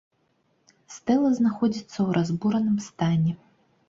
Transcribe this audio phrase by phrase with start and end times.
[0.95, 3.35] Стэла знаходзіцца ў разбураным стане.